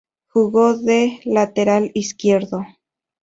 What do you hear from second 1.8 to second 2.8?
izquierdo.